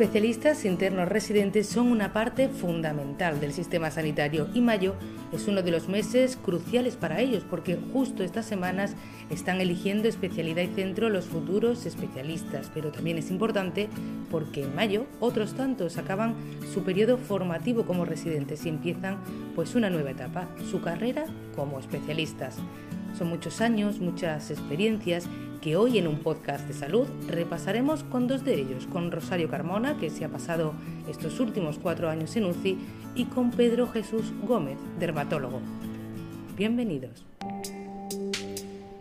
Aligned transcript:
especialistas 0.00 0.64
internos 0.64 1.10
residentes 1.10 1.66
son 1.66 1.88
una 1.88 2.14
parte 2.14 2.48
fundamental 2.48 3.38
del 3.38 3.52
sistema 3.52 3.90
sanitario 3.90 4.48
y 4.54 4.62
mayo 4.62 4.94
es 5.30 5.46
uno 5.46 5.60
de 5.60 5.70
los 5.70 5.90
meses 5.90 6.38
cruciales 6.42 6.96
para 6.96 7.20
ellos 7.20 7.44
porque 7.50 7.78
justo 7.92 8.24
estas 8.24 8.46
semanas 8.46 8.96
están 9.28 9.60
eligiendo 9.60 10.08
especialidad 10.08 10.62
y 10.62 10.68
centro 10.68 11.10
los 11.10 11.26
futuros 11.26 11.84
especialistas, 11.84 12.70
pero 12.72 12.90
también 12.92 13.18
es 13.18 13.30
importante 13.30 13.90
porque 14.30 14.62
en 14.62 14.74
mayo 14.74 15.04
otros 15.20 15.52
tantos 15.52 15.98
acaban 15.98 16.34
su 16.72 16.82
periodo 16.82 17.18
formativo 17.18 17.84
como 17.84 18.06
residentes 18.06 18.64
y 18.64 18.70
empiezan 18.70 19.18
pues 19.54 19.74
una 19.74 19.90
nueva 19.90 20.12
etapa, 20.12 20.48
su 20.70 20.80
carrera 20.80 21.26
como 21.54 21.78
especialistas. 21.78 22.56
Son 23.18 23.28
muchos 23.28 23.60
años, 23.60 24.00
muchas 24.00 24.50
experiencias 24.50 25.28
que 25.60 25.76
hoy 25.76 25.98
en 25.98 26.06
un 26.06 26.18
podcast 26.18 26.66
de 26.66 26.74
salud 26.74 27.06
repasaremos 27.28 28.02
con 28.04 28.26
dos 28.26 28.44
de 28.44 28.54
ellos, 28.54 28.86
con 28.86 29.10
Rosario 29.10 29.50
Carmona, 29.50 29.98
que 29.98 30.10
se 30.10 30.24
ha 30.24 30.28
pasado 30.28 30.72
estos 31.08 31.38
últimos 31.40 31.78
cuatro 31.78 32.08
años 32.08 32.34
en 32.36 32.46
UCI, 32.46 32.78
y 33.14 33.24
con 33.26 33.50
Pedro 33.50 33.86
Jesús 33.88 34.32
Gómez, 34.46 34.78
dermatólogo. 34.98 35.60
Bienvenidos. 36.56 37.26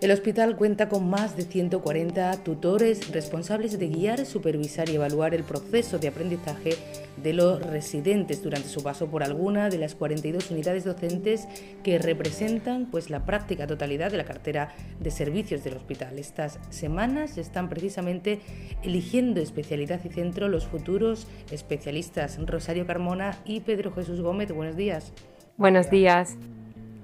El 0.02 0.12
hospital 0.12 0.56
cuenta 0.56 0.88
con 0.88 1.10
más 1.10 1.36
de 1.36 1.44
140 1.44 2.44
tutores 2.44 3.12
responsables 3.12 3.78
de 3.78 3.90
guiar, 3.90 4.26
supervisar 4.26 4.88
y 4.88 4.96
evaluar 4.96 5.34
el 5.34 5.44
proceso 5.44 6.00
de 6.00 6.08
aprendizaje 6.08 6.76
de 7.22 7.34
los 7.34 7.62
residentes 7.62 8.42
durante 8.42 8.70
su 8.70 8.82
paso 8.82 9.08
por 9.08 9.24
alguna 9.24 9.68
de 9.68 9.78
las 9.78 9.96
42 9.96 10.52
unidades 10.52 10.86
docentes 10.86 11.50
que 11.84 12.00
representan 12.00 12.86
pues, 12.90 13.10
la 13.10 13.26
práctica 13.26 13.68
totalidad 13.68 14.10
de 14.10 14.16
la 14.16 14.24
cartera 14.24 14.74
de 15.02 15.12
servicios 15.12 15.66
del 15.66 15.76
hospital. 15.76 16.18
Estas 16.18 16.60
semanas 16.70 17.38
están 17.38 17.68
precisamente 17.68 18.40
eligiendo 18.84 19.42
especialidad 19.42 20.00
y 20.06 20.10
centro 20.10 20.48
los 20.48 20.66
futuros 20.66 21.28
especialistas 21.52 22.40
Rosario 22.46 22.88
Carmona 22.88 23.38
y 23.44 23.60
Pedro 23.60 23.92
Jesús 23.92 24.22
Gómez. 24.22 24.54
Buenos 24.54 24.78
días. 24.78 25.12
Buenos 25.58 25.90
días. 25.90 26.38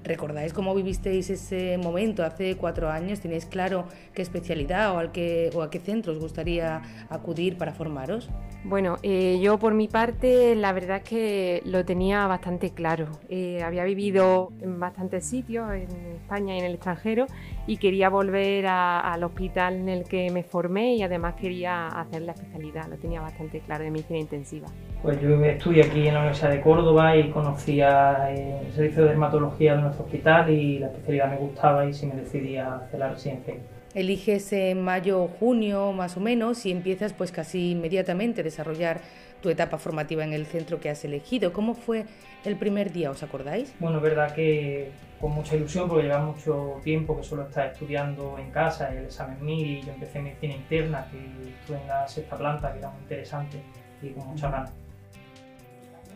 ¿Recordáis 0.05 0.53
cómo 0.53 0.75
vivisteis 0.75 1.31
ese 1.31 1.79
momento 1.79 2.23
hace 2.23 2.55
cuatro 2.57 2.91
años? 2.91 3.21
¿Tenéis 3.21 3.47
claro 3.47 3.85
qué 4.13 4.21
especialidad 4.21 4.93
o, 4.93 4.99
al 4.99 5.11
qué, 5.11 5.49
o 5.55 5.63
a 5.63 5.71
qué 5.71 5.79
centro 5.79 6.13
os 6.13 6.19
gustaría 6.19 6.83
acudir 7.09 7.57
para 7.57 7.73
formaros? 7.73 8.29
Bueno, 8.63 8.97
eh, 9.01 9.39
yo 9.41 9.57
por 9.57 9.73
mi 9.73 9.87
parte 9.87 10.55
la 10.55 10.73
verdad 10.73 10.97
es 10.97 11.03
que 11.03 11.61
lo 11.65 11.85
tenía 11.85 12.27
bastante 12.27 12.69
claro. 12.69 13.07
Eh, 13.29 13.63
había 13.63 13.83
vivido 13.83 14.51
en 14.61 14.79
bastantes 14.79 15.25
sitios 15.25 15.71
en 15.73 15.89
España 16.15 16.55
y 16.55 16.59
en 16.59 16.65
el 16.65 16.73
extranjero 16.75 17.25
y 17.65 17.77
quería 17.77 18.09
volver 18.09 18.67
al 18.67 19.23
hospital 19.23 19.73
en 19.73 19.89
el 19.89 20.03
que 20.03 20.29
me 20.29 20.43
formé 20.43 20.95
y 20.95 21.01
además 21.01 21.33
quería 21.33 21.87
hacer 21.87 22.21
la 22.21 22.33
especialidad. 22.33 22.87
Lo 22.89 22.97
tenía 22.97 23.21
bastante 23.21 23.59
claro 23.59 23.83
de 23.83 23.89
medicina 23.89 24.19
intensiva. 24.19 24.67
Pues 25.01 25.19
yo 25.21 25.29
estudié 25.43 25.83
aquí 25.83 26.07
en 26.07 26.13
la 26.13 26.19
Universidad 26.21 26.51
de 26.51 26.61
Córdoba 26.61 27.15
y 27.15 27.29
conocía 27.29 28.33
eh, 28.33 28.61
el 28.65 28.73
servicio 28.73 29.03
de 29.03 29.09
dermatología 29.09 29.75
de 29.75 29.81
nuestro 29.95 30.05
hospital 30.05 30.49
y 30.49 30.79
la 30.79 30.87
especialidad 30.87 31.29
me 31.29 31.37
gustaba 31.37 31.85
y 31.85 31.93
sí 31.93 32.05
me 32.05 32.15
decidí 32.15 32.57
a 32.57 32.75
hacer 32.75 32.99
la 32.99 33.09
residencia. 33.09 33.55
Eliges 33.93 34.51
en 34.51 34.81
mayo 34.83 35.23
o 35.23 35.27
junio 35.27 35.93
más 35.93 36.17
o 36.17 36.19
menos 36.19 36.65
y 36.65 36.71
empiezas 36.71 37.13
pues 37.13 37.31
casi 37.31 37.71
inmediatamente 37.71 38.41
a 38.41 38.43
desarrollar 38.43 38.99
tu 39.41 39.49
etapa 39.49 39.77
formativa 39.77 40.23
en 40.23 40.33
el 40.33 40.45
centro 40.45 40.79
que 40.81 40.89
has 40.89 41.05
elegido. 41.05 41.53
¿Cómo 41.53 41.75
fue 41.75 42.05
el 42.43 42.57
primer 42.57 42.91
día, 42.91 43.09
os 43.09 43.23
acordáis? 43.23 43.73
Bueno, 43.79 43.97
es 43.97 44.03
verdad 44.03 44.33
que 44.33 44.91
con 45.21 45.31
mucha 45.31 45.55
ilusión 45.55 45.87
porque 45.87 46.03
lleva 46.03 46.19
mucho 46.19 46.81
tiempo 46.83 47.15
que 47.15 47.23
solo 47.23 47.43
estaba 47.43 47.67
estudiando 47.67 48.37
en 48.37 48.51
casa 48.51 48.91
el 48.91 49.05
examen 49.05 49.37
MIR 49.41 49.67
y 49.67 49.81
yo 49.81 49.93
empecé 49.93 50.19
medicina 50.19 50.55
interna 50.55 51.07
que 51.09 51.49
estuve 51.49 51.81
en 51.81 51.87
la 51.87 52.05
sexta 52.07 52.37
planta 52.37 52.73
que 52.73 52.79
era 52.79 52.89
muy 52.89 53.01
interesante 53.01 53.61
y 54.01 54.09
con 54.09 54.27
mucha 54.27 54.51
ganas. 54.51 54.84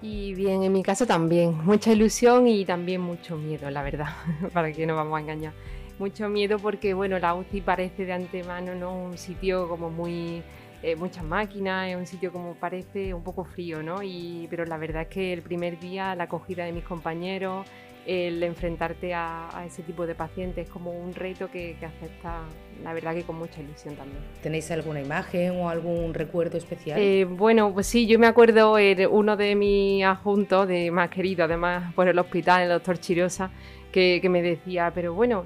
Y 0.02 0.34
bien, 0.34 0.64
en 0.64 0.72
mi 0.72 0.82
caso 0.82 1.06
también, 1.06 1.58
mucha 1.66 1.92
ilusión 1.92 2.48
y 2.48 2.64
también 2.64 3.02
mucho 3.02 3.36
miedo, 3.36 3.70
la 3.70 3.84
verdad, 3.84 4.08
para 4.54 4.72
que 4.72 4.86
no 4.86 4.96
vamos 4.96 5.18
a 5.18 5.22
engañar. 5.22 5.54
Mucho 5.98 6.30
miedo 6.30 6.58
porque, 6.60 6.94
bueno, 6.94 7.20
la 7.20 7.36
UCI 7.36 7.60
parece 7.62 8.06
de 8.06 8.14
antemano 8.14 8.76
¿no? 8.76 8.98
un 8.98 9.18
sitio 9.18 9.68
como 9.68 9.90
muy... 9.90 10.42
Eh, 10.82 10.96
muchas 10.96 11.26
máquinas, 11.26 11.90
es 11.90 11.98
un 11.98 12.08
sitio 12.08 12.32
como 12.32 12.54
parece 12.54 13.14
un 13.14 13.22
poco 13.22 13.44
frío, 13.44 13.84
¿no? 13.84 14.02
Y, 14.02 14.48
pero 14.50 14.64
la 14.64 14.78
verdad 14.78 15.02
es 15.02 15.08
que 15.10 15.34
el 15.34 15.42
primer 15.42 15.78
día 15.78 16.16
la 16.16 16.24
acogida 16.24 16.64
de 16.64 16.72
mis 16.72 16.86
compañeros, 16.86 17.68
el 18.09 18.42
enfrentarte 18.42 19.14
a, 19.14 19.64
ese 19.68 19.84
tipo 19.84 20.08
de 20.08 20.16
pacientes 20.16 20.66
es 20.66 20.74
como 20.74 20.92
un 20.92 21.14
reto 21.14 21.52
que, 21.52 21.75
acepta, 21.75 22.42
la 22.84 22.94
verdad 22.94 23.14
que 23.14 23.22
con 23.22 23.38
mucha 23.38 23.62
ilusión 23.62 23.96
también. 23.96 24.20
¿Tenéis 24.42 24.72
alguna 24.72 25.00
imagen 25.00 25.58
o 25.58 25.70
algún 25.70 26.16
recuerdo 26.16 26.58
especial? 26.58 27.00
Eh, 27.00 27.25
bueno, 27.25 27.72
pues 27.72 27.86
sí, 27.86 28.08
yo 28.08 28.18
me 28.18 28.25
acuerdo 28.25 28.75
de 28.78 29.06
uno 29.06 29.38
de 29.38 29.56
mis 29.56 30.03
adjuntos, 30.03 30.68
de 30.68 30.90
más 30.90 31.09
querido 31.12 31.46
además 31.46 31.94
por 31.94 32.08
el 32.08 32.18
hospital, 32.18 32.64
el 32.64 32.69
doctor 32.69 32.98
Chirosa, 32.98 33.52
que, 33.92 34.18
que 34.22 34.30
me 34.30 34.42
decía, 34.42 34.92
pero 34.94 35.14
bueno, 35.14 35.46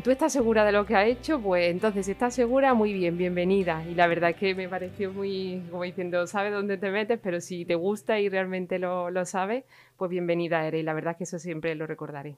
¿Tú 0.00 0.10
estás 0.10 0.32
segura 0.32 0.64
de 0.64 0.72
lo 0.72 0.86
que 0.86 0.96
ha 0.96 1.04
hecho? 1.04 1.38
Pues 1.38 1.70
entonces, 1.70 2.06
si 2.06 2.12
estás 2.12 2.32
segura, 2.32 2.72
muy 2.72 2.94
bien, 2.94 3.18
bienvenida. 3.18 3.84
Y 3.86 3.94
la 3.94 4.06
verdad 4.06 4.30
es 4.30 4.36
que 4.36 4.54
me 4.54 4.66
pareció 4.66 5.12
muy, 5.12 5.62
como 5.70 5.82
diciendo, 5.82 6.26
sabes 6.26 6.50
dónde 6.50 6.78
te 6.78 6.90
metes, 6.90 7.20
pero 7.22 7.42
si 7.42 7.66
te 7.66 7.74
gusta 7.74 8.18
y 8.18 8.30
realmente 8.30 8.78
lo, 8.78 9.10
lo 9.10 9.26
sabes, 9.26 9.64
pues 9.98 10.10
bienvenida 10.10 10.66
eres. 10.66 10.80
Y 10.80 10.82
la 10.82 10.94
verdad 10.94 11.12
es 11.12 11.18
que 11.18 11.24
eso 11.24 11.38
siempre 11.38 11.74
lo 11.74 11.86
recordaré. 11.86 12.36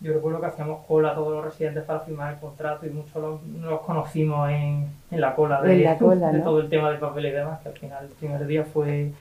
Yo 0.00 0.14
recuerdo 0.14 0.40
que 0.40 0.46
hacíamos 0.46 0.84
cola 0.84 1.12
a 1.12 1.14
todos 1.14 1.32
los 1.32 1.44
residentes 1.44 1.84
para 1.84 2.00
firmar 2.00 2.34
el 2.34 2.40
contrato 2.40 2.84
y 2.86 2.90
muchos 2.90 3.40
los, 3.62 3.80
conocimos 3.82 4.50
en, 4.50 4.88
en, 5.12 5.20
la 5.20 5.36
cola, 5.36 5.62
de, 5.62 5.76
de 5.76 6.40
todo 6.42 6.60
el 6.60 6.68
tema 6.68 6.90
de 6.90 6.98
papel 6.98 7.26
y 7.26 7.30
demás, 7.30 7.60
que 7.60 7.68
al 7.68 7.78
final 7.78 8.04
el 8.04 8.10
primer 8.10 8.46
día 8.48 8.64
fue 8.64 9.12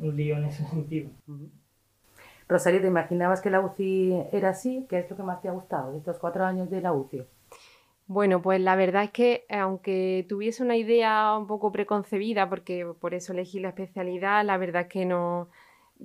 un 0.00 0.16
lío 0.16 0.36
en 0.36 0.44
ese 0.44 0.64
sentido. 0.66 1.08
Rosario, 2.48 2.80
¿te 2.80 2.86
imaginabas 2.86 3.42
que 3.42 3.50
la 3.50 3.60
UCI 3.60 4.24
era 4.32 4.50
así? 4.50 4.86
¿Qué 4.88 5.00
es 5.00 5.10
lo 5.10 5.16
que 5.16 5.22
más 5.22 5.42
te 5.42 5.48
ha 5.48 5.52
gustado 5.52 5.92
de 5.92 5.98
estos 5.98 6.18
cuatro 6.18 6.44
años 6.44 6.70
de 6.70 6.80
la 6.80 6.94
UCI? 6.94 7.26
Bueno, 8.06 8.40
pues 8.40 8.58
la 8.58 8.74
verdad 8.74 9.04
es 9.04 9.10
que 9.10 9.44
aunque 9.50 10.24
tuviese 10.30 10.62
una 10.62 10.76
idea 10.76 11.36
un 11.36 11.46
poco 11.46 11.70
preconcebida, 11.70 12.48
porque 12.48 12.86
por 12.98 13.12
eso 13.12 13.34
elegí 13.34 13.60
la 13.60 13.68
especialidad, 13.68 14.46
la 14.46 14.56
verdad 14.56 14.82
es 14.82 14.88
que 14.88 15.04
no, 15.04 15.50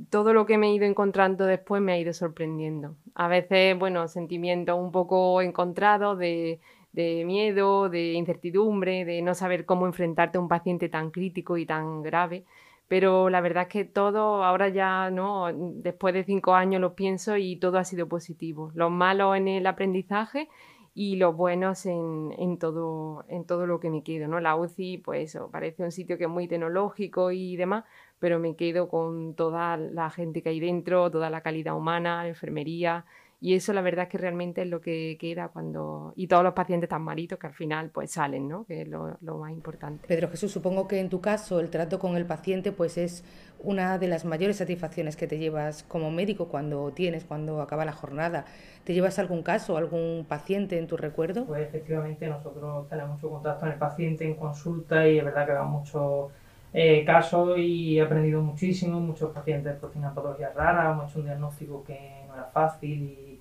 todo 0.09 0.33
lo 0.33 0.45
que 0.45 0.57
me 0.57 0.67
he 0.67 0.73
ido 0.73 0.85
encontrando 0.85 1.45
después 1.45 1.81
me 1.81 1.93
ha 1.93 1.97
ido 1.97 2.11
sorprendiendo. 2.11 2.97
A 3.15 3.29
veces, 3.29 3.79
bueno, 3.79 4.09
sentimientos 4.09 4.77
un 4.77 4.91
poco 4.91 5.41
encontrados 5.41 6.17
de, 6.17 6.59
de, 6.91 7.23
miedo, 7.23 7.87
de 7.87 8.11
incertidumbre, 8.13 9.05
de 9.05 9.21
no 9.21 9.33
saber 9.33 9.65
cómo 9.65 9.85
enfrentarte 9.85 10.37
a 10.37 10.41
un 10.41 10.49
paciente 10.49 10.89
tan 10.89 11.09
crítico 11.09 11.57
y 11.57 11.65
tan 11.65 12.01
grave 12.03 12.43
pero 12.87 13.29
la 13.29 13.41
verdad 13.41 13.63
es 13.63 13.69
que 13.69 13.85
todo, 13.85 14.43
ahora 14.43 14.69
ya, 14.69 15.09
¿no? 15.09 15.47
Después 15.53 16.13
de 16.13 16.23
cinco 16.23 16.53
años 16.53 16.81
lo 16.81 16.95
pienso 16.95 17.37
y 17.37 17.55
todo 17.57 17.77
ha 17.77 17.83
sido 17.83 18.07
positivo. 18.07 18.71
Los 18.75 18.91
malos 18.91 19.35
en 19.37 19.47
el 19.47 19.65
aprendizaje 19.67 20.49
y 20.95 21.15
los 21.15 21.35
buenos 21.35 21.85
en, 21.85 22.33
en, 22.37 22.57
todo, 22.59 23.25
en 23.27 23.45
todo 23.45 23.65
lo 23.65 23.79
que 23.79 23.89
me 23.89 24.03
quedo, 24.03 24.27
¿no? 24.27 24.39
La 24.39 24.55
UCI, 24.55 24.99
pues 24.99 25.35
eso, 25.35 25.49
parece 25.49 25.83
un 25.83 25.91
sitio 25.91 26.17
que 26.17 26.25
es 26.25 26.29
muy 26.29 26.47
tecnológico 26.47 27.31
y 27.31 27.55
demás, 27.55 27.85
pero 28.19 28.39
me 28.39 28.55
quedo 28.55 28.89
con 28.89 29.33
toda 29.33 29.77
la 29.77 30.09
gente 30.11 30.43
que 30.43 30.49
hay 30.49 30.59
dentro, 30.59 31.09
toda 31.09 31.29
la 31.29 31.41
calidad 31.41 31.75
humana, 31.75 32.23
la 32.23 32.29
enfermería, 32.29 33.05
y 33.43 33.55
eso 33.55 33.73
la 33.73 33.81
verdad 33.81 34.03
es 34.03 34.09
que 34.09 34.17
realmente 34.17 34.61
es 34.61 34.69
lo 34.69 34.79
que 34.79 35.17
queda 35.19 35.49
cuando... 35.49 36.13
Y 36.15 36.27
todos 36.27 36.45
los 36.45 36.53
pacientes 36.53 36.87
tan 36.87 37.01
malitos 37.01 37.37
que 37.37 37.47
al 37.47 37.53
final 37.53 37.89
pues 37.89 38.11
salen, 38.11 38.47
¿no? 38.47 38.63
Que 38.63 38.83
es 38.83 38.87
lo, 38.87 39.17
más 39.19 39.51
importante. 39.51 40.07
Pedro 40.07 40.29
Jesús, 40.29 40.49
supongo 40.49 40.87
que 40.87 41.01
en 41.01 41.09
tu 41.09 41.19
caso 41.19 41.59
el 41.59 41.69
trato 41.69 41.99
con 41.99 42.15
el 42.15 42.25
paciente 42.25 42.71
pues 42.71 42.97
es 42.97 43.25
una 43.59 43.97
de 43.97 44.07
las 44.07 44.23
mayores 44.23 44.55
satisfacciones 44.55 45.17
que 45.17 45.27
te 45.27 45.39
llevas 45.39 45.83
como 45.83 46.09
médico 46.09 46.47
cuando 46.47 46.93
tienes, 46.93 47.25
cuando 47.25 47.61
acaba 47.61 47.83
la 47.83 47.91
jornada. 47.91 48.45
¿Te 48.85 48.93
llevas 48.93 49.19
algún 49.19 49.43
caso, 49.43 49.75
algún 49.75 50.25
paciente 50.25 50.77
en 50.77 50.87
tu 50.87 50.95
recuerdo? 50.95 51.43
Pues 51.45 51.67
efectivamente 51.67 52.25
nosotros 52.27 52.87
tenemos 52.87 53.15
mucho 53.15 53.29
contacto 53.29 53.59
con 53.59 53.73
el 53.73 53.77
paciente 53.77 54.23
en 54.23 54.35
consulta 54.35 55.05
y 55.05 55.17
es 55.17 55.25
verdad 55.25 55.45
que 55.45 55.51
va 55.51 55.65
mucho 55.65 56.31
eh, 56.71 57.03
casos 57.05 57.57
y 57.57 57.99
he 57.99 58.01
aprendido 58.01 58.41
muchísimo. 58.41 59.01
Muchos 59.01 59.31
pacientes 59.31 59.75
pues, 59.81 59.91
tienen 59.91 60.13
patologías 60.13 60.55
raras, 60.55 60.93
hemos 60.93 61.11
hecho 61.11 61.19
un 61.19 61.25
diagnóstico 61.25 61.83
que 61.83 62.23
no 62.27 62.35
era 62.35 62.45
fácil 62.45 63.03
y 63.03 63.32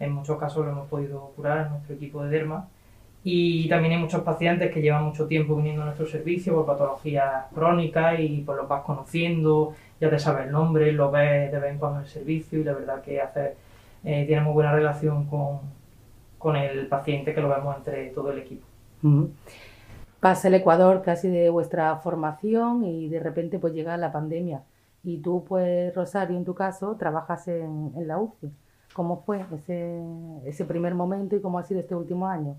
en 0.00 0.12
muchos 0.12 0.38
casos 0.38 0.64
lo 0.64 0.72
hemos 0.72 0.88
podido 0.88 1.32
curar 1.36 1.66
en 1.66 1.72
nuestro 1.72 1.94
equipo 1.94 2.22
de 2.24 2.30
derma. 2.30 2.68
Y 3.24 3.68
también 3.68 3.94
hay 3.94 4.00
muchos 4.00 4.22
pacientes 4.22 4.72
que 4.72 4.80
llevan 4.80 5.04
mucho 5.04 5.26
tiempo 5.26 5.56
viniendo 5.56 5.82
a 5.82 5.86
nuestro 5.86 6.06
servicio 6.06 6.54
por 6.54 6.66
patologías 6.66 7.46
crónicas 7.52 8.18
y 8.20 8.42
pues 8.46 8.56
los 8.56 8.68
vas 8.68 8.84
conociendo, 8.84 9.74
ya 10.00 10.08
te 10.08 10.18
sabes 10.18 10.46
el 10.46 10.52
nombre, 10.52 10.92
lo 10.92 11.10
ves 11.10 11.50
de 11.50 11.58
vez 11.58 11.72
en 11.72 11.78
cuando 11.78 11.98
en 11.98 12.04
el 12.04 12.10
servicio 12.10 12.60
y 12.60 12.64
la 12.64 12.72
verdad 12.74 13.02
que 13.02 13.20
hace, 13.20 13.54
eh, 14.04 14.24
tiene 14.26 14.42
muy 14.42 14.52
buena 14.52 14.72
relación 14.72 15.26
con, 15.26 15.60
con, 16.38 16.56
el 16.56 16.86
paciente 16.86 17.34
que 17.34 17.40
lo 17.40 17.48
vemos 17.48 17.76
entre 17.76 18.06
todo 18.10 18.30
el 18.30 18.38
equipo 18.38 18.64
pasa 20.20 20.48
el 20.48 20.54
Ecuador 20.54 21.02
casi 21.02 21.28
de 21.28 21.50
vuestra 21.50 21.96
formación 21.96 22.84
y 22.84 23.08
de 23.08 23.20
repente 23.20 23.58
pues 23.58 23.74
llega 23.74 23.96
la 23.96 24.12
pandemia. 24.12 24.62
Y 25.04 25.18
tú, 25.18 25.44
pues, 25.46 25.94
Rosario, 25.94 26.36
en 26.36 26.44
tu 26.44 26.54
caso, 26.54 26.96
trabajas 26.96 27.46
en, 27.48 27.92
la 28.06 28.18
UCI. 28.18 28.50
¿Cómo 28.98 29.22
fue 29.24 29.46
ese, 29.54 30.02
ese 30.44 30.64
primer 30.64 30.92
momento 30.92 31.36
y 31.36 31.40
cómo 31.40 31.60
ha 31.60 31.62
sido 31.62 31.78
este 31.78 31.94
último 31.94 32.26
año? 32.26 32.56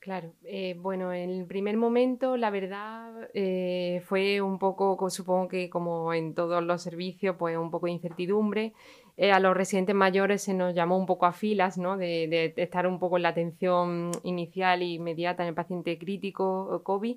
Claro, 0.00 0.34
eh, 0.44 0.76
bueno, 0.78 1.14
en 1.14 1.30
el 1.30 1.46
primer 1.46 1.78
momento 1.78 2.36
la 2.36 2.50
verdad 2.50 3.30
eh, 3.32 4.02
fue 4.04 4.42
un 4.42 4.58
poco, 4.58 5.08
supongo 5.08 5.48
que 5.48 5.70
como 5.70 6.12
en 6.12 6.34
todos 6.34 6.62
los 6.62 6.82
servicios, 6.82 7.36
pues 7.38 7.56
un 7.56 7.70
poco 7.70 7.86
de 7.86 7.92
incertidumbre. 7.92 8.74
Eh, 9.16 9.32
a 9.32 9.40
los 9.40 9.56
residentes 9.56 9.94
mayores 9.94 10.42
se 10.42 10.52
nos 10.52 10.74
llamó 10.74 10.98
un 10.98 11.06
poco 11.06 11.24
a 11.24 11.32
filas, 11.32 11.78
¿no? 11.78 11.96
De, 11.96 12.28
de, 12.28 12.62
estar 12.62 12.86
un 12.86 12.98
poco 12.98 13.16
en 13.16 13.22
la 13.22 13.30
atención 13.30 14.10
inicial 14.24 14.82
e 14.82 14.88
inmediata 14.88 15.42
en 15.42 15.48
el 15.48 15.54
paciente 15.54 15.96
crítico 15.96 16.82
COVID. 16.84 17.16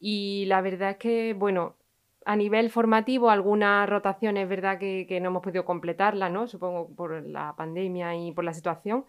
Y 0.00 0.46
la 0.46 0.62
verdad 0.62 0.92
es 0.92 0.96
que, 0.96 1.34
bueno, 1.34 1.74
a 2.26 2.36
nivel 2.36 2.70
formativo, 2.70 3.30
algunas 3.30 3.88
rotaciones 3.88 4.42
es 4.42 4.48
verdad 4.48 4.78
que, 4.78 5.18
no 5.22 5.28
hemos 5.28 5.42
podido 5.42 5.64
completarlas, 5.64 6.30
¿no? 6.30 6.46
Supongo 6.46 6.88
por 6.94 7.26
la 7.26 7.54
pandemia 7.56 8.14
y 8.16 8.32
por 8.32 8.44
la 8.44 8.52
situación 8.52 9.04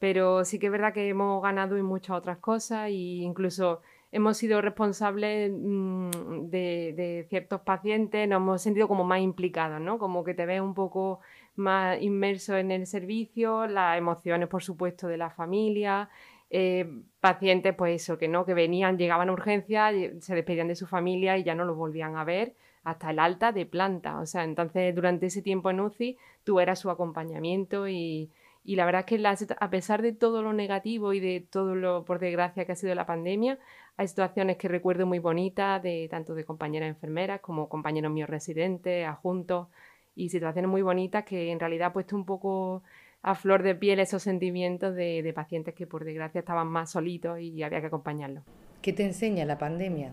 pero 0.00 0.46
sí 0.46 0.58
que 0.58 0.66
es 0.66 0.72
verdad 0.72 0.94
que 0.94 1.08
hemos 1.10 1.42
ganado 1.42 1.76
en 1.76 1.84
muchas 1.84 2.16
otras 2.16 2.38
cosas 2.38 2.88
e 2.88 2.92
incluso 2.92 3.82
hemos 4.12 4.38
sido 4.38 4.60
responsables 4.62 5.52
mm, 5.54 6.48
de, 6.48 7.26
ciertos 7.28 7.60
pacientes, 7.60 8.26
nos 8.26 8.38
hemos 8.38 8.62
sentido 8.62 8.88
como 8.88 9.04
más 9.04 9.20
implicados, 9.20 9.80
¿no? 9.80 9.98
Como 9.98 10.24
que 10.24 10.34
te 10.34 10.46
ves 10.46 10.62
un 10.62 10.74
poco 10.74 11.20
más 11.54 12.00
inmerso 12.00 12.56
en 12.56 12.70
el 12.70 12.86
servicio, 12.86 13.66
las 13.66 13.98
emociones, 13.98 14.48
por 14.48 14.62
supuesto, 14.62 15.06
de 15.06 15.18
la 15.18 15.30
familia, 15.30 16.08
eh, 16.50 16.86
pacientes, 17.20 17.74
pues 17.74 18.02
eso, 18.02 18.18
que 18.18 18.28
no, 18.28 18.44
que 18.44 18.54
venían, 18.54 18.98
llegaban 18.98 19.28
a 19.28 19.32
urgencia, 19.32 19.92
se 20.20 20.34
despedían 20.34 20.68
de 20.68 20.76
su 20.76 20.86
familia 20.86 21.38
y 21.38 21.44
ya 21.44 21.54
no 21.54 21.64
los 21.64 21.76
volvían 21.76 22.16
a 22.16 22.24
ver 22.24 22.54
hasta 22.84 23.10
el 23.10 23.18
alta 23.18 23.52
de 23.52 23.66
planta. 23.66 24.18
O 24.20 24.26
sea, 24.26 24.44
entonces 24.44 24.94
durante 24.94 25.26
ese 25.26 25.42
tiempo 25.42 25.70
en 25.70 25.80
UCI 25.80 26.16
tú 26.44 26.60
eras 26.60 26.78
su 26.78 26.90
acompañamiento 26.90 27.88
y, 27.88 28.30
y 28.64 28.76
la 28.76 28.84
verdad 28.86 29.04
es 29.06 29.46
que 29.46 29.54
a 29.58 29.70
pesar 29.70 30.02
de 30.02 30.12
todo 30.12 30.42
lo 30.42 30.52
negativo 30.52 31.12
y 31.12 31.20
de 31.20 31.46
todo 31.48 31.74
lo, 31.74 32.04
por 32.04 32.18
desgracia, 32.18 32.64
que 32.64 32.72
ha 32.72 32.76
sido 32.76 32.94
la 32.94 33.06
pandemia, 33.06 33.58
hay 33.96 34.08
situaciones 34.08 34.56
que 34.56 34.68
recuerdo 34.68 35.06
muy 35.06 35.18
bonitas, 35.18 35.82
de 35.82 36.08
tanto 36.10 36.34
de 36.34 36.44
compañeras 36.44 36.88
enfermeras 36.88 37.40
como 37.40 37.68
compañeros 37.68 38.12
míos 38.12 38.30
residentes, 38.30 39.06
adjuntos, 39.06 39.68
y 40.14 40.28
situaciones 40.28 40.70
muy 40.70 40.82
bonitas 40.82 41.24
que 41.24 41.50
en 41.50 41.60
realidad 41.60 41.88
ha 41.88 41.92
puesto 41.92 42.16
un 42.16 42.24
poco 42.24 42.82
a 43.22 43.34
flor 43.34 43.62
de 43.62 43.74
piel 43.74 44.00
esos 44.00 44.22
sentimientos 44.22 44.94
de, 44.94 45.22
de 45.22 45.32
pacientes 45.32 45.74
que 45.74 45.86
por 45.86 46.04
desgracia 46.04 46.40
estaban 46.40 46.68
más 46.68 46.90
solitos 46.90 47.40
y 47.40 47.62
había 47.62 47.80
que 47.80 47.86
acompañarlos. 47.86 48.44
¿Qué 48.82 48.92
te 48.92 49.04
enseña 49.04 49.44
la 49.44 49.58
pandemia? 49.58 50.12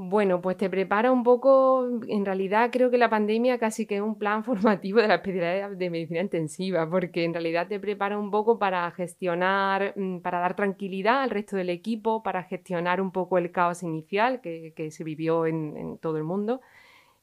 Bueno, 0.00 0.40
pues 0.40 0.56
te 0.56 0.70
prepara 0.70 1.10
un 1.10 1.24
poco, 1.24 1.88
en 2.06 2.24
realidad 2.24 2.70
creo 2.70 2.88
que 2.88 2.98
la 2.98 3.10
pandemia 3.10 3.58
casi 3.58 3.84
que 3.84 3.96
es 3.96 4.00
un 4.00 4.16
plan 4.16 4.44
formativo 4.44 5.00
de 5.00 5.08
la 5.08 5.16
especialidad 5.16 5.70
de 5.72 5.90
medicina 5.90 6.20
intensiva, 6.20 6.88
porque 6.88 7.24
en 7.24 7.32
realidad 7.34 7.66
te 7.66 7.80
prepara 7.80 8.16
un 8.16 8.30
poco 8.30 8.60
para 8.60 8.88
gestionar, 8.92 9.94
mm, 9.96 10.20
para 10.20 10.38
dar 10.38 10.54
tranquilidad 10.54 11.22
al 11.22 11.30
resto 11.30 11.56
del 11.56 11.68
equipo, 11.68 12.22
para 12.22 12.44
gestionar 12.44 13.00
un 13.00 13.10
poco 13.10 13.38
el 13.38 13.50
caos 13.50 13.82
inicial 13.82 14.40
que, 14.40 14.72
se 14.92 15.02
vivió 15.02 15.46
en, 15.46 15.98
todo 15.98 16.16
el 16.16 16.22
mundo. 16.22 16.60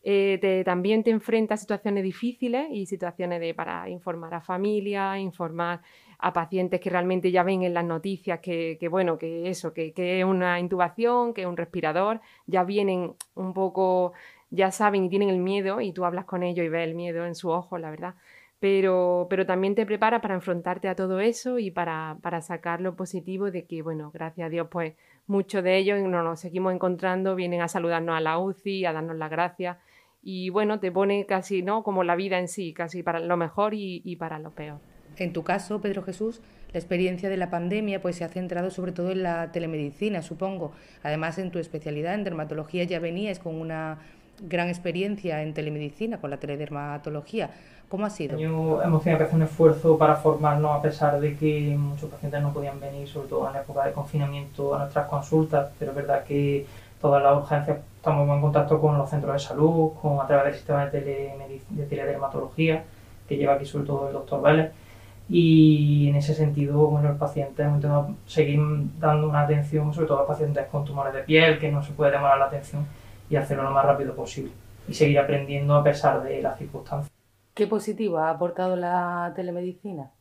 Eh, 0.08 0.62
también 0.64 1.04
te 1.04 1.10
enfrenta 1.10 1.56
a 1.56 1.58
situaciones 1.58 2.04
difíciles 2.04 2.68
y 2.70 2.86
situaciones 2.86 3.40
de, 3.40 3.56
para 3.56 3.90
informar 3.90 4.36
a 4.36 4.42
familia, 4.42 5.18
informar 5.18 5.82
a 6.20 6.32
pacientes 6.32 6.80
que 6.80 6.92
realmente 6.92 7.32
ya 7.32 7.42
ven 7.42 7.64
en 7.64 7.74
las 7.74 7.86
noticias 7.86 8.40
que, 8.40 8.78
bueno, 8.88 9.18
que 9.18 9.50
eso, 9.50 9.74
que, 9.74 9.94
es 9.96 10.24
una 10.24 10.60
intubación, 10.60 11.34
que 11.34 11.42
es 11.42 11.48
un 11.48 11.58
respirador, 11.58 12.22
ya 12.46 12.64
vienen 12.64 13.16
un 13.34 13.54
poco, 13.54 14.14
ya 14.52 14.70
saben 14.70 15.06
y 15.06 15.10
tienen 15.10 15.30
el 15.30 15.40
miedo 15.40 15.82
y 15.82 15.92
tú 15.92 16.06
hablas 16.06 16.26
con 16.26 16.44
ellos 16.44 16.64
y 16.64 16.70
ves 16.70 16.88
el 16.88 16.94
miedo 16.94 17.26
en 17.26 17.34
su 17.34 17.50
ojo, 17.50 17.80
la 17.80 17.90
verdad. 17.90 18.14
Pero, 18.60 19.26
pero 19.28 19.48
también 19.48 19.74
te 19.74 19.88
prepara 19.88 20.22
para 20.22 20.36
enfrentarte 20.36 20.88
a 20.88 20.96
todo 20.96 21.20
eso 21.20 21.58
y 21.58 21.72
para, 21.72 22.18
para 22.22 22.42
sacar 22.42 22.80
lo 22.80 22.96
positivo 22.96 23.50
de 23.50 23.66
que, 23.66 23.82
bueno, 23.82 24.12
gracias 24.14 24.46
a 24.46 24.50
Dios, 24.50 24.68
pues 24.70 24.94
muchos 25.26 25.64
de 25.64 25.78
ellos 25.78 26.00
nos, 26.00 26.24
nos 26.24 26.40
seguimos 26.40 26.74
encontrando, 26.74 27.36
vienen 27.36 27.62
a 27.62 27.68
saludarnos 27.68 28.16
a 28.16 28.22
la 28.22 28.38
UCI, 28.38 28.86
a 28.86 28.94
darnos 28.94 29.18
las 29.18 29.32
gracias 29.32 29.78
y 30.26 30.50
bueno, 30.50 30.80
te 30.80 30.92
pone 30.92 31.28
casi, 31.28 31.62
¿no? 31.62 31.84
Como 31.84 32.04
la 32.04 32.16
vida 32.16 32.40
en 32.40 32.48
sí, 32.48 32.74
casi 32.74 33.04
para 33.04 33.20
lo 33.20 33.38
mejor 33.38 33.76
y, 33.76 34.02
y 34.04 34.16
para 34.16 34.40
lo 34.40 34.50
peor. 34.50 34.80
En 35.18 35.32
tu 35.32 35.44
caso, 35.44 35.80
Pedro 35.82 36.02
Jesús, 36.02 36.42
la 36.74 36.80
experiencia 36.80 37.30
de 37.30 37.38
la 37.38 37.52
pandemia 37.52 38.02
pues, 38.02 38.18
se 38.18 38.24
ha 38.24 38.28
centrado 38.28 38.72
sobre 38.72 38.92
todo 38.92 39.12
en 39.12 39.22
la 39.22 39.52
telemedicina, 39.52 40.24
supongo. 40.24 40.72
Además, 41.04 41.38
en 41.38 41.52
tu 41.52 41.60
especialidad 41.60 42.16
en 42.16 42.24
dermatología 42.24 42.84
ya 42.86 43.00
venías 43.00 43.38
con 43.38 43.56
una 43.56 44.00
gran 44.42 44.68
experiencia 44.68 45.44
en 45.44 45.54
telemedicina, 45.54 46.20
con 46.20 46.32
la 46.32 46.38
teledermatología. 46.38 47.52
¿Cómo 47.88 48.08
ha 48.08 48.10
sido? 48.10 48.38
hemos 48.40 49.04
tenido 49.04 49.20
que 49.20 49.24
hacer 49.26 49.36
un 49.36 49.44
esfuerzo 49.44 49.96
para 49.96 50.16
formarnos 50.16 50.72
a 50.72 50.82
pesar 50.82 51.20
de 51.20 51.36
que 51.36 51.76
muchos 51.78 52.10
pacientes 52.10 52.42
no 52.42 52.52
podían 52.52 52.80
venir, 52.80 53.08
sobre 53.08 53.28
todo 53.28 53.48
en 53.48 53.54
la 53.54 53.62
época 53.62 53.86
de 53.86 53.94
confinamiento, 53.94 54.74
a 54.74 54.80
nuestras 54.80 55.08
consultas, 55.08 55.70
pero 55.78 55.92
es 55.92 55.96
verdad 55.96 56.24
que 56.24 56.66
todas 57.02 57.22
las 57.22 57.38
urgencias 57.38 57.80
estamos 57.98 58.30
en 58.30 58.42
contacto 58.42 58.80
con 58.80 58.98
los 58.98 59.10
centros 59.10 59.34
de 59.34 59.40
salud, 59.40 59.92
con, 60.02 60.20
a 60.20 60.28
través 60.28 60.46
del 60.46 60.54
sistema 60.56 60.86
de, 60.88 61.62
de 61.70 61.86
teledermatología 61.86 62.84
que 63.28 63.38
lleva 63.38 63.54
aquí 63.54 63.66
sobre 63.66 63.86
todo 63.86 64.08
el 64.08 64.14
doctor 64.14 64.42
Vélez 64.42 64.72
y 65.28 66.08
en 66.10 66.16
ese 66.16 66.36
sentido, 66.36 66.88
bueno, 66.88 67.10
el 67.10 67.16
paciente 67.18 67.64
intentado 67.64 68.16
seguir 68.28 68.60
dando 69.00 69.28
una 69.28 69.42
atención, 69.42 69.92
sobre 69.94 70.08
todo 70.08 70.20
a 70.20 70.28
pacientes 70.28 70.68
con 70.68 70.86
tumores 70.86 71.14
de 71.14 71.24
piel, 71.24 71.58
que 71.58 71.72
no 71.72 71.82
se 71.82 71.94
puede 71.94 72.12
demorar 72.12 72.38
la 72.38 72.46
atención 72.46 72.86
y 73.30 73.36
hacerlo 73.36 73.64
lo 73.64 73.72
más 73.72 73.86
rápido 73.86 74.16
posible 74.16 74.52
y 74.88 74.94
seguir 74.94 75.18
aprendiendo 75.18 75.74
a 75.74 75.84
pesar 75.84 76.22
de 76.24 76.42
las 76.42 76.58
circunstancias. 76.60 77.12
¿Qué 77.56 77.66
positivo 77.66 78.20
ha 78.20 78.30
aportado 78.30 78.76
la 78.76 79.34
telemedicina? 79.36 80.12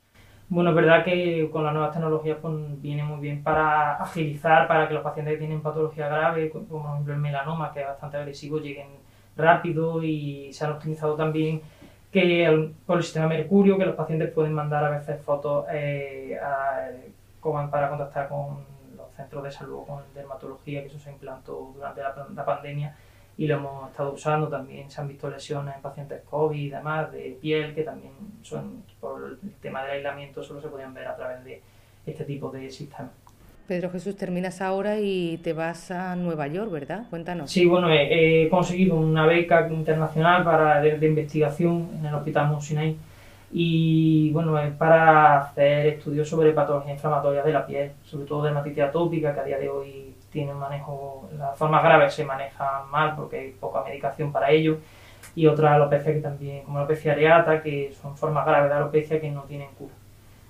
Bueno, 0.49 0.71
es 0.71 0.77
verdad 0.77 1.05
que 1.05 1.49
con 1.51 1.65
las 1.65 1.73
nuevas 1.73 1.93
tecnologías 1.93 2.39
pues, 2.41 2.55
viene 2.81 3.03
muy 3.03 3.21
bien 3.21 3.43
para 3.43 3.97
agilizar, 3.97 4.69
para 4.69 4.87
que 4.87 4.95
los 4.95 5.03
pacientes 5.03 5.35
que 5.35 5.39
tienen 5.39 5.63
patología 5.63 6.07
grave, 6.07 6.51
como 6.51 6.67
por 6.67 6.93
ejemplo 6.93 7.15
el 7.15 7.21
melanoma, 7.21 7.73
que 7.73 7.81
es 7.81 7.87
bastante 7.87 8.19
agresivo, 8.19 8.59
lleguen 8.59 8.89
rápido 9.37 10.03
y 10.03 10.53
se 10.53 10.65
han 10.65 10.73
optimizado 10.73 11.17
también 11.17 11.63
que 12.13 12.73
por 12.87 12.99
el 12.99 13.03
sistema 13.03 13.27
Mercurio, 13.27 13.77
que 13.77 13.87
los 13.87 13.97
pacientes 13.97 14.31
pueden 14.31 14.53
mandar 14.53 14.85
a 14.85 14.91
veces 14.91 15.21
fotos 15.23 15.67
eh, 15.73 16.39
para 17.71 17.89
contactar 17.89 18.29
con 18.29 18.65
los 18.97 19.11
centros 19.17 19.43
de 19.43 19.51
salud 19.51 19.79
o 19.79 19.85
con 19.85 20.03
dermatología, 20.15 20.83
que 20.83 20.87
eso 20.87 20.99
se 21.01 21.11
implantó 21.11 21.73
durante 21.75 22.03
la, 22.03 22.45
pandemia 22.45 22.97
y 23.37 23.47
lo 23.47 23.57
hemos 23.57 23.91
estado 23.91 24.13
usando. 24.13 24.49
También 24.49 24.91
se 24.91 25.01
han 25.01 25.09
visto 25.09 25.29
lesiones 25.31 25.77
en 25.77 25.83
pacientes 25.83 26.23
COVID 26.29 26.59
y 26.59 26.71
demás, 26.71 27.13
de 27.13 27.37
piel, 27.41 27.75
que 27.75 27.83
también 27.83 28.13
son 28.43 28.83
por 29.01 29.39
el 29.43 29.53
tema 29.61 29.83
del 29.83 29.93
aislamiento, 29.93 30.43
solo 30.43 30.61
se 30.61 30.69
podían 30.69 30.95
ver 30.95 31.07
a 31.07 31.17
través 31.17 31.45
de 31.45 31.61
este 32.07 32.25
tipo 32.25 32.51
de 32.51 32.71
sistemas. 32.71 33.13
Pedro 33.67 33.91
Jesús, 33.91 34.15
terminas 34.15 34.61
ahora 34.61 35.01
y 35.01 35.39
te 35.39 35.55
vas 35.55 35.91
a 35.91 36.15
Nueva 36.17 36.47
York, 36.49 36.71
¿verdad? 36.71 37.05
Cuéntanos. 37.09 37.51
Sí, 37.51 37.65
bueno, 37.65 37.89
he, 37.91 38.47
conseguido 38.51 38.97
una 38.97 39.27
beca 39.27 39.67
internacional 39.71 40.45
para, 40.45 40.83
de, 40.83 41.07
investigación 41.07 41.89
en 41.99 42.05
el 42.05 42.15
Hospital 42.15 42.49
Mount 42.49 42.65
y 43.57 44.33
bueno, 44.33 44.59
es 44.59 44.73
para 44.73 45.39
hacer 45.39 45.87
estudios 45.87 46.29
sobre 46.29 46.53
patologías 46.53 46.95
inflamatorias 46.95 47.45
de 47.45 47.53
la 47.53 47.65
piel, 47.65 47.93
sobre 48.03 48.27
todo 48.27 48.43
dermatitis 48.43 48.83
atópica, 48.83 49.33
que 49.33 49.41
a 49.41 49.45
día 49.45 49.59
de 49.59 49.69
hoy 49.69 50.13
tiene 50.35 50.53
un 50.53 50.59
manejo, 50.59 51.29
las 51.39 51.57
formas 51.57 51.83
graves 51.83 52.13
se 52.13 52.25
manejan 52.25 52.91
mal 52.91 53.15
porque 53.17 53.39
hay 53.39 53.51
poca 53.53 53.83
medicación 53.83 54.33
para 54.33 54.51
ello, 54.51 54.79
y 55.35 55.47
otra 55.47 55.75
alopecia 55.75 56.13
que 56.13 56.21
también, 56.21 56.65
como 56.65 56.79
alopecia 56.79 57.13
areata, 57.13 57.63
que 57.63 57.95
son 58.03 58.17
formas 58.17 58.45
graves 58.45 58.69
de 58.69 58.77
alopecia 58.77 59.21
que 59.21 59.31
no 59.31 59.43
tienen 59.45 59.69
cura. 59.79 59.95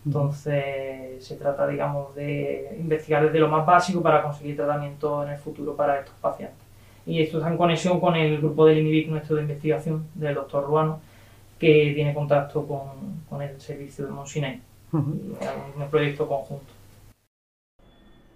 Entonces 0.07 1.25
se 1.25 1.37
trata, 1.37 1.67
digamos, 1.67 2.15
de 2.15 2.77
investigar 2.79 3.25
desde 3.25 3.39
lo 3.39 3.49
más 3.49 3.65
básico 3.65 4.03
para 4.03 4.23
conseguir 4.23 4.57
tratamiento 4.57 5.23
en 5.23 5.31
el 5.31 5.39
futuro 5.39 5.77
para 5.77 6.01
estos 6.01 6.15
pacientes. 6.17 6.59
Y 7.07 7.23
esto 7.23 7.39
está 7.39 7.51
en 7.51 7.57
conexión 7.57 8.01
con 8.01 8.17
el 8.17 8.39
grupo 8.39 8.67
del 8.67 8.79
INIVIC 8.79 9.09
nuestro 9.09 9.37
de 9.37 9.43
investigación 9.43 10.07
del 10.15 10.35
doctor 10.35 10.65
Ruano, 10.65 11.01
que 11.59 11.93
tiene 11.95 12.13
contacto 12.13 12.67
con, 12.67 13.23
con 13.29 13.41
el 13.43 13.61
servicio 13.61 14.05
de 14.07 14.11
Monsinay, 14.11 14.61
en 14.93 15.83
un 15.83 15.89
proyecto 15.91 16.27
conjunto. 16.27 16.74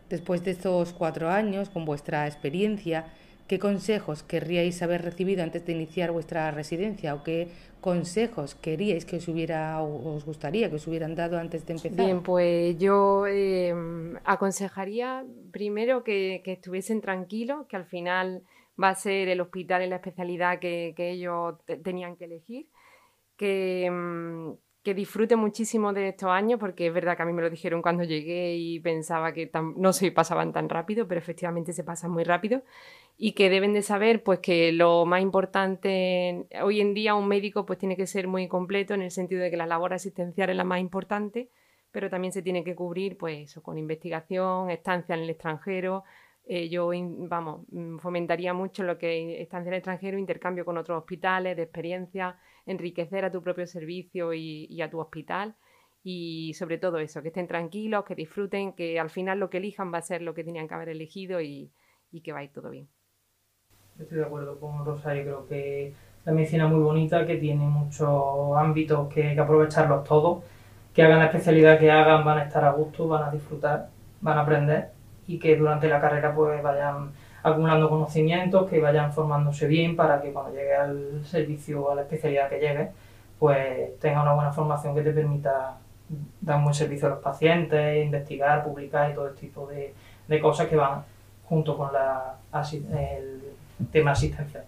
Después 0.09 0.45
de 0.45 0.53
estos 0.53 0.93
cuatro 0.93 1.31
años, 1.31 1.69
con 1.69 1.85
vuestra 1.85 2.27
experiencia, 2.27 3.07
¿Qué 3.49 3.59
consejos 3.59 4.23
querríais 4.23 4.83
haber 4.83 5.01
recibido 5.01 5.43
antes 5.43 5.65
de 5.65 5.73
iniciar 5.73 6.13
vuestra 6.13 6.51
residencia 6.51 7.15
o 7.15 7.25
qué 7.25 7.49
consejos 7.81 8.55
queríais 8.55 9.07
que 9.07 9.17
os 9.17 9.27
hubiera 9.27 9.81
os 9.81 10.27
gustaría 10.27 10.69
que 10.69 10.77
os 10.77 10.87
hubieran 10.87 11.15
dado 11.15 11.39
antes 11.39 11.65
de 11.65 11.73
empezar? 11.73 12.05
Bien, 12.05 12.23
pues 12.23 12.77
yo 12.77 13.27
em, 13.27 14.17
aconsejaría 14.25 15.25
primero 15.51 16.05
que, 16.05 16.43
estuviesen 16.45 17.01
tranquilos, 17.01 17.67
que 17.69 17.77
al 17.77 17.87
final 17.87 18.43
va 18.77 18.91
a 18.91 18.95
ser 18.95 19.31
el 19.31 19.41
hospital 19.41 19.81
en 19.81 19.91
la 19.91 19.97
especialidad 19.97 20.59
que, 20.59 20.95
ellos 20.99 21.55
tenían 21.83 22.17
que 22.17 22.27
elegir, 22.27 22.67
que, 23.39 23.87
em, 23.87 24.57
que 24.89 24.95
disfrute 24.95 25.37
muchísimo 25.37 25.93
de 25.93 26.09
estos 26.09 26.31
años, 26.31 26.59
porque 26.59 26.87
es 26.87 26.95
verdad 26.95 27.15
que 27.15 27.23
a 27.23 27.27
mí 27.27 27.35
me 27.35 27.43
lo 27.43 27.51
dijeron 27.51 27.83
cuando 27.83 28.05
llegué 28.05 28.57
y 28.57 28.81
pensaba 28.81 29.35
que 29.35 29.51
no 29.77 29.93
se 29.93 30.11
pasaban 30.13 30.51
tan 30.55 30.71
rápido, 30.71 31.07
pero 31.07 31.19
efectivamente 31.19 31.75
se 31.75 31.85
pasan 31.85 32.11
muy 32.11 32.25
rápido 32.25 32.63
y 33.19 33.33
que 33.33 33.51
deben 33.51 33.75
de 33.75 33.83
saber 33.83 34.23
pues 34.23 34.39
que 34.39 34.73
lo 34.73 35.05
más 35.05 35.21
importante 35.21 36.47
hoy 36.63 36.81
en 36.81 36.95
día 36.95 37.15
un 37.15 37.29
médico 37.29 37.67
pues 37.67 37.79
tiene 37.79 37.97
que 37.97 38.07
ser 38.07 38.29
muy 38.29 38.49
completo 38.49 38.95
en 38.95 39.03
el 39.03 39.11
sentido 39.11 39.43
de 39.43 39.51
que 39.51 39.59
la 39.59 39.67
labor 39.67 39.93
asistencial 39.93 40.49
es 40.49 40.57
la 40.57 40.65
más 40.65 40.81
importante, 40.81 41.51
pero 41.91 42.09
también 42.09 42.33
se 42.33 42.41
tiene 42.41 42.65
que 42.65 42.75
cubrir 42.75 43.19
pues 43.19 43.51
eso, 43.51 43.63
con 43.63 43.77
investigación, 43.77 44.71
estancia 44.71 45.15
en 45.15 45.21
el 45.21 45.29
extranjero. 45.29 46.05
Eh, 46.51 46.71
yo, 46.71 46.91
vamos, 47.29 47.67
mm, 47.71 47.99
fomentaría 47.99 48.55
mucho 48.55 48.83
lo 48.83 48.97
que 48.97 49.43
estancia 49.43 49.69
en 49.69 49.75
el 49.75 49.79
extranjero, 49.79 50.17
intercambio 50.17 50.65
con 50.65 50.79
otros 50.79 50.97
hospitales, 50.97 51.55
de 51.57 51.65
experiencia, 51.65 52.39
enriquecer 52.65 53.27
a 53.27 53.31
tu 53.31 53.43
propio 53.43 53.67
servicio 53.67 54.33
y, 54.33 54.81
a 54.81 54.89
tu 54.89 54.99
hospital. 54.99 55.57
Y 56.03 56.55
sobre 56.55 56.79
todo 56.79 56.99
eso, 57.01 57.21
que 57.21 57.29
estén 57.29 57.47
tranquilos, 57.47 58.05
que 58.07 58.15
disfruten, 58.15 58.73
que 58.73 58.99
al 58.99 59.11
final 59.11 59.39
lo 59.39 59.51
que 59.51 59.59
elijan 59.59 59.93
va 59.93 59.99
a 59.99 60.03
ser 60.03 60.23
lo 60.23 60.33
que 60.33 60.43
tenían 60.43 60.69
que 60.69 60.75
haber 60.75 60.89
elegido 60.89 61.43
y, 61.43 61.71
que 62.25 62.33
va 62.33 62.39
a 62.39 62.45
ir 62.45 62.53
todo 62.53 62.71
bien. 62.71 62.89
Estoy 63.99 64.17
de 64.17 64.25
acuerdo 64.25 64.59
con 64.59 64.87
Rosario, 64.87 65.25
creo 65.25 65.47
que 65.49 65.93
la 66.25 66.33
medicina 66.33 66.65
es 66.65 66.71
muy 66.71 66.81
bonita, 66.81 67.27
que 67.27 67.37
tiene 67.37 67.67
muchos 67.67 68.57
ámbitos 68.57 69.13
que 69.13 69.29
hay 69.29 69.35
que 69.35 69.41
aprovecharlos 69.41 70.05
todos 70.05 70.43
que 70.95 71.03
hagan 71.03 71.19
la 71.19 71.27
especialidad 71.27 71.79
que 71.79 71.91
hagan, 71.91 72.25
van 72.25 72.39
a 72.39 72.45
estar 72.45 72.65
a 72.65 72.73
gusto, 72.73 73.07
van 73.07 73.25
a 73.25 73.31
disfrutar, 73.31 73.91
van 74.21 74.39
a 74.39 74.41
aprender 74.41 74.98
y 75.29 75.39
que 75.39 75.57
durante 75.57 75.87
la 75.89 76.01
carrera 76.01 76.35
pues 76.35 76.61
vayan 76.63 77.13
acumulando 77.43 77.89
conocimientos, 77.89 78.69
que 78.69 78.81
vayan 78.81 79.13
formándose 79.13 79.69
bien 79.69 79.95
para 79.95 80.21
que 80.21 80.33
cuando 80.33 80.53
llegue 80.53 80.75
al 80.75 81.25
servicio 81.25 81.85
o 81.85 81.91
a 81.93 81.95
la 81.95 82.03
especialidad 82.03 82.49
que 82.49 82.59
llegue, 82.59 82.89
pues 83.39 83.99
tenga 84.01 84.23
una 84.23 84.33
buena 84.33 84.53
formación 84.53 84.95
que 84.95 85.03
te 85.03 85.13
permita 85.13 85.79
dar 86.41 86.57
un 86.57 86.65
buen 86.65 86.75
servicio 86.75 87.07
a 87.07 87.11
los 87.11 87.21
pacientes, 87.21 88.05
investigar, 88.05 88.65
publicar 88.65 89.11
y 89.11 89.15
todo 89.15 89.29
este 89.29 89.43
tipo 89.43 89.67
de, 89.67 89.95
de 90.27 90.41
cosas 90.41 90.67
que 90.67 90.77
van 90.77 91.05
junto 91.45 91.77
con 91.77 91.93
la, 91.93 92.37
el 92.73 93.43
tema 93.93 94.13
asistencial. 94.13 94.65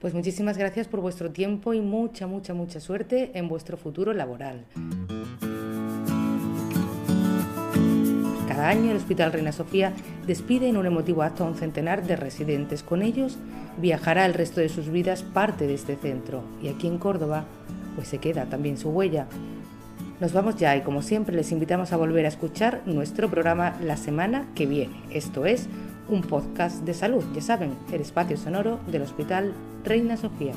Pues 0.00 0.14
muchísimas 0.14 0.56
gracias 0.56 0.88
por 0.88 1.00
vuestro 1.00 1.30
tiempo 1.30 1.74
y 1.74 1.80
mucha, 1.80 2.26
mucha, 2.26 2.54
mucha 2.54 2.80
suerte 2.80 3.32
en 3.34 3.48
vuestro 3.48 3.76
futuro 3.76 4.14
laboral. 4.14 4.64
Cada 8.60 8.72
año 8.72 8.90
el 8.90 8.98
Hospital 8.98 9.32
Reina 9.32 9.52
Sofía 9.52 9.94
despide 10.26 10.68
en 10.68 10.76
un 10.76 10.84
emotivo 10.84 11.22
acto 11.22 11.44
a 11.44 11.46
un 11.46 11.54
centenar 11.54 12.06
de 12.06 12.14
residentes. 12.14 12.82
Con 12.82 13.00
ellos 13.00 13.38
viajará 13.78 14.26
el 14.26 14.34
resto 14.34 14.60
de 14.60 14.68
sus 14.68 14.90
vidas 14.90 15.22
parte 15.22 15.66
de 15.66 15.72
este 15.72 15.96
centro 15.96 16.42
y 16.62 16.68
aquí 16.68 16.86
en 16.86 16.98
Córdoba 16.98 17.46
pues 17.94 18.08
se 18.08 18.18
queda 18.18 18.50
también 18.50 18.76
su 18.76 18.90
huella. 18.90 19.28
Nos 20.20 20.34
vamos 20.34 20.56
ya 20.56 20.76
y 20.76 20.82
como 20.82 21.00
siempre 21.00 21.34
les 21.34 21.52
invitamos 21.52 21.94
a 21.94 21.96
volver 21.96 22.26
a 22.26 22.28
escuchar 22.28 22.82
nuestro 22.84 23.30
programa 23.30 23.78
la 23.82 23.96
semana 23.96 24.46
que 24.54 24.66
viene. 24.66 25.00
Esto 25.10 25.46
es 25.46 25.66
un 26.10 26.20
podcast 26.20 26.84
de 26.84 26.92
salud, 26.92 27.24
ya 27.34 27.40
saben, 27.40 27.72
el 27.90 28.02
espacio 28.02 28.36
sonoro 28.36 28.78
del 28.92 29.00
Hospital 29.00 29.54
Reina 29.86 30.18
Sofía. 30.18 30.52